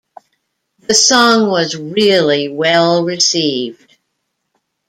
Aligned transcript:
The 0.79 0.95
song 0.95 1.47
was 1.51 1.75
really 1.77 2.47
well 2.49 3.03
received. 3.05 3.99